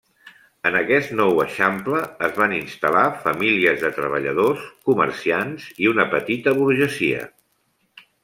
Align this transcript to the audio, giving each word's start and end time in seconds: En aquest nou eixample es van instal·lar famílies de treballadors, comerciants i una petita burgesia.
En 0.67 0.75
aquest 0.77 1.11
nou 1.17 1.41
eixample 1.43 1.99
es 2.27 2.33
van 2.43 2.55
instal·lar 2.59 3.03
famílies 3.27 3.77
de 3.85 3.93
treballadors, 3.99 4.65
comerciants 4.91 5.67
i 5.85 5.91
una 5.95 6.07
petita 6.17 6.57
burgesia. 6.63 7.21